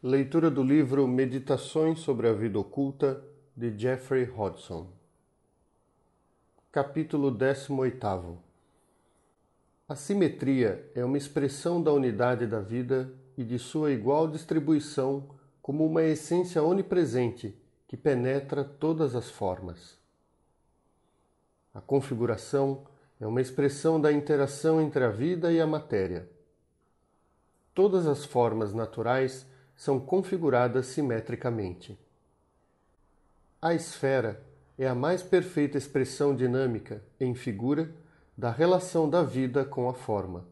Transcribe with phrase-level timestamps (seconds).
[0.00, 3.20] Leitura do livro Meditações sobre a Vida Oculta,
[3.56, 4.86] de Jeffrey Hodgson.
[6.70, 8.38] Capítulo 18
[9.88, 15.30] A simetria é uma expressão da unidade da vida e de sua igual distribuição
[15.60, 17.52] como uma essência onipresente
[17.88, 19.98] que penetra todas as formas.
[21.74, 22.84] A configuração
[23.20, 26.28] é uma expressão da interação entre a vida e a matéria.
[27.74, 29.44] Todas as formas naturais
[29.78, 31.96] são configuradas simetricamente.
[33.62, 34.42] A esfera
[34.76, 37.88] é a mais perfeita expressão dinâmica, em figura,
[38.36, 40.44] da relação da vida com a forma.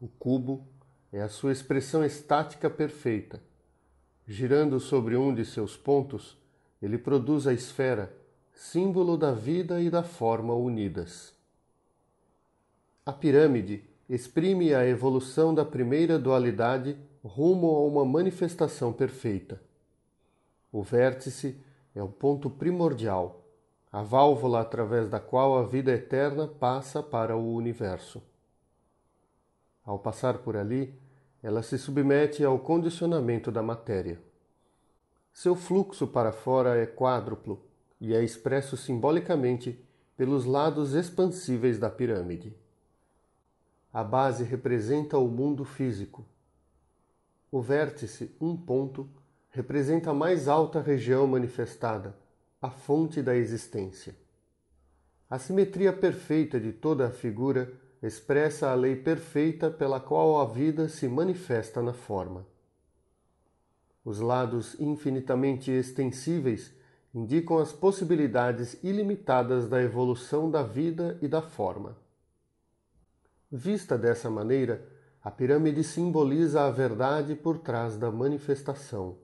[0.00, 0.66] O cubo
[1.12, 3.40] é a sua expressão estática perfeita.
[4.26, 6.36] Girando sobre um de seus pontos,
[6.82, 8.12] ele produz a esfera,
[8.52, 11.32] símbolo da vida e da forma unidas.
[13.06, 19.58] A pirâmide exprime a evolução da primeira dualidade rumo a uma manifestação perfeita.
[20.70, 21.58] O vértice
[21.94, 23.42] é o ponto primordial,
[23.90, 28.22] a válvula através da qual a vida eterna passa para o universo.
[29.82, 30.94] Ao passar por ali,
[31.42, 34.20] ela se submete ao condicionamento da matéria.
[35.32, 37.64] Seu fluxo para fora é quádruplo
[37.98, 39.82] e é expresso simbolicamente
[40.18, 42.54] pelos lados expansíveis da pirâmide.
[43.92, 46.24] A base representa o mundo físico.
[47.50, 49.06] O vértice, um ponto,
[49.50, 52.16] representa a mais alta região manifestada,
[52.60, 54.16] a fonte da existência.
[55.28, 57.70] A simetria perfeita de toda a figura
[58.02, 62.46] expressa a lei perfeita pela qual a vida se manifesta na forma.
[64.04, 66.74] Os lados infinitamente extensíveis
[67.14, 72.01] indicam as possibilidades ilimitadas da evolução da vida e da forma.
[73.54, 74.82] Vista dessa maneira,
[75.22, 79.18] a pirâmide simboliza a verdade por trás da manifestação.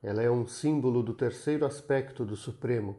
[0.00, 2.96] Ela é um símbolo do terceiro aspecto do Supremo,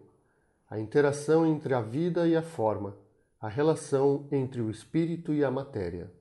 [0.69, 2.97] a interação entre a vida e a forma,
[3.39, 6.11] a relação entre o espírito e a matéria.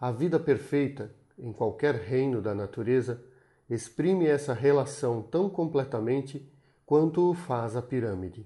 [0.00, 3.22] A vida perfeita, em qualquer reino da natureza,
[3.68, 6.44] exprime essa relação tão completamente
[6.84, 8.44] quanto o faz a pirâmide.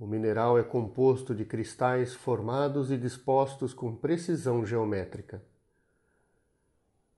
[0.00, 5.42] O mineral é composto de cristais formados e dispostos com precisão geométrica.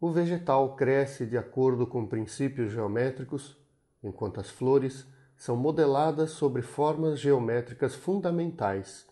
[0.00, 3.56] O vegetal cresce de acordo com princípios geométricos,
[4.02, 5.06] enquanto as flores
[5.36, 9.06] são modeladas sobre formas geométricas fundamentais,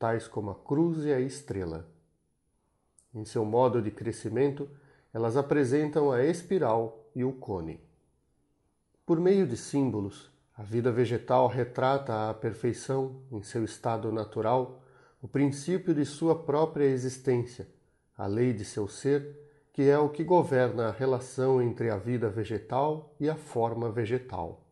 [0.00, 1.88] tais como a cruz e a estrela.
[3.14, 4.68] Em seu modo de crescimento,
[5.14, 7.78] elas apresentam a espiral e o cone.
[9.06, 14.82] Por meio de símbolos, a vida vegetal retrata à perfeição, em seu estado natural,
[15.22, 17.66] o princípio de sua própria existência,
[18.16, 19.38] a lei de seu ser,
[19.72, 24.66] que é o que governa a relação entre a vida vegetal e a forma vegetal.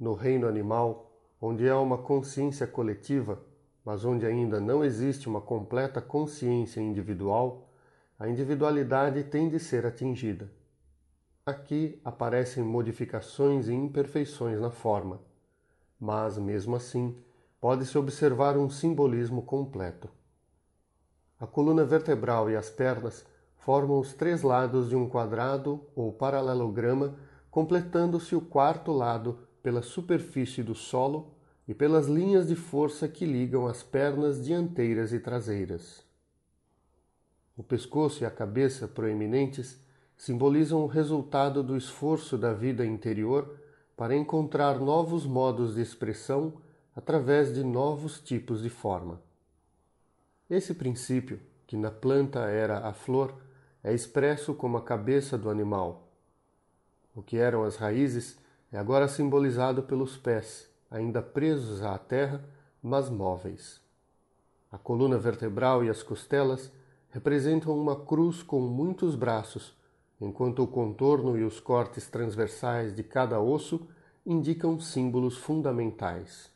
[0.00, 3.44] No reino animal, onde há uma consciência coletiva,
[3.84, 7.68] mas onde ainda não existe uma completa consciência individual,
[8.18, 10.50] a individualidade tem de ser atingida.
[11.44, 15.20] Aqui aparecem modificações e imperfeições na forma,
[15.98, 17.16] mas mesmo assim
[17.60, 20.08] pode-se observar um simbolismo completo.
[21.40, 23.26] A coluna vertebral e as pernas
[23.56, 27.18] formam os três lados de um quadrado ou paralelograma,
[27.50, 31.34] completando-se o quarto lado pela superfície do solo
[31.66, 36.06] e pelas linhas de força que ligam as pernas dianteiras e traseiras.
[37.56, 39.81] O pescoço e a cabeça proeminentes
[40.22, 43.56] simbolizam o resultado do esforço da vida interior
[43.96, 46.52] para encontrar novos modos de expressão
[46.94, 49.20] através de novos tipos de forma.
[50.48, 53.34] Esse princípio, que na planta era a flor,
[53.82, 56.06] é expresso como a cabeça do animal.
[57.16, 58.38] O que eram as raízes
[58.70, 62.44] é agora simbolizado pelos pés, ainda presos à terra,
[62.80, 63.80] mas móveis.
[64.70, 66.70] A coluna vertebral e as costelas
[67.10, 69.81] representam uma cruz com muitos braços
[70.24, 73.88] enquanto o contorno e os cortes transversais de cada osso
[74.24, 76.48] indicam símbolos fundamentais.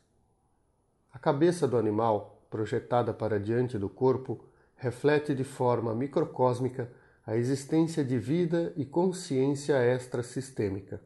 [1.11, 4.39] A cabeça do animal, projetada para diante do corpo,
[4.77, 6.89] reflete de forma microcósmica
[7.25, 11.01] a existência de vida e consciência extrasistêmica.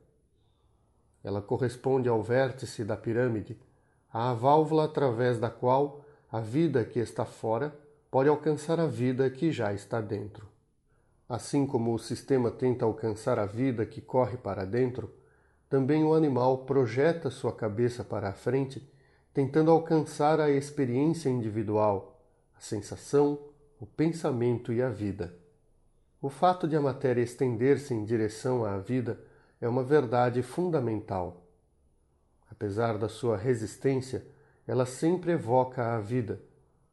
[1.23, 3.59] Ela corresponde ao vértice da pirâmide,
[4.13, 7.73] à válvula através da qual a vida que está fora
[8.11, 10.50] pode alcançar a vida que já está dentro.
[11.31, 15.09] Assim como o sistema tenta alcançar a vida que corre para dentro,
[15.69, 18.85] também o animal projeta sua cabeça para a frente,
[19.33, 22.21] tentando alcançar a experiência individual,
[22.53, 23.39] a sensação,
[23.79, 25.33] o pensamento e a vida.
[26.21, 29.17] O fato de a matéria estender-se em direção à vida
[29.61, 31.45] é uma verdade fundamental.
[32.51, 34.27] Apesar da sua resistência,
[34.67, 36.41] ela sempre evoca a vida,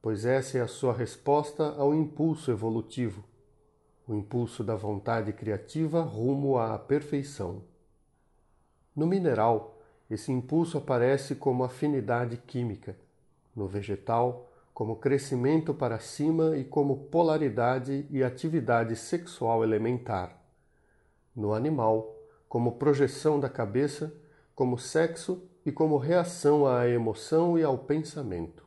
[0.01, 3.25] pois essa é a sua resposta ao impulso evolutivo,
[4.09, 7.63] o impulso da vontade criativa rumo à perfeição.
[8.97, 9.79] No mineral,
[10.11, 12.97] esse impulso aparece como afinidade química,
[13.55, 20.43] no vegetal, como crescimento para cima e como polaridade e atividade sexual elementar.
[21.37, 22.17] No animal,
[22.49, 24.15] como projeção da cabeça,
[24.55, 28.65] como sexo e como reação à emoção e ao pensamento.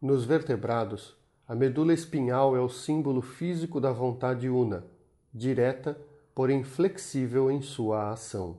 [0.00, 1.16] Nos vertebrados,
[1.48, 4.84] a medula espinhal é o símbolo físico da vontade una,
[5.32, 5.96] direta,
[6.34, 8.56] porém flexível em sua ação.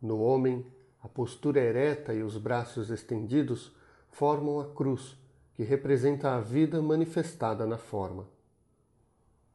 [0.00, 0.64] No homem,
[1.02, 3.72] a postura ereta e os braços estendidos
[4.08, 5.16] formam a cruz,
[5.54, 8.28] que representa a vida manifestada na forma.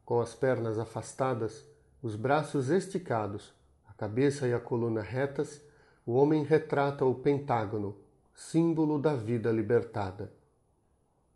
[0.04, 1.66] Com as pernas afastadas,
[2.02, 3.54] os braços esticados,
[3.88, 5.62] a cabeça e a coluna retas,
[6.04, 7.96] o homem retrata o pentágono,
[8.34, 10.30] símbolo da vida libertada.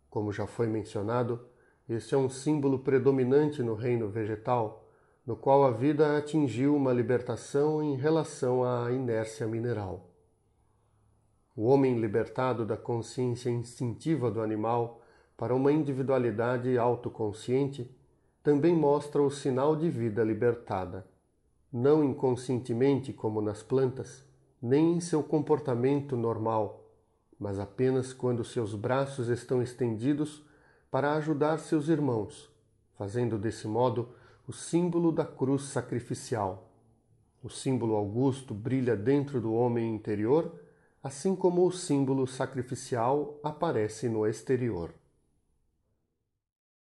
[0.09, 1.39] Como já foi mencionado,
[1.87, 4.87] este é um símbolo predominante no reino vegetal,
[5.25, 10.09] no qual a vida atingiu uma libertação em relação à inércia mineral.
[11.55, 15.01] O homem libertado da consciência instintiva do animal
[15.35, 17.95] para uma individualidade autoconsciente
[18.41, 21.05] também mostra o sinal de vida libertada,
[21.71, 24.25] não inconscientemente como nas plantas,
[24.61, 26.88] nem em seu comportamento normal,
[27.39, 30.43] mas apenas quando seus braços estão estendidos
[30.91, 32.49] para ajudar seus irmãos,
[32.97, 34.09] fazendo desse modo
[34.47, 36.69] o símbolo da cruz sacrificial.
[37.41, 40.59] O símbolo augusto brilha dentro do homem interior
[41.01, 44.93] assim como o símbolo sacrificial aparece no exterior.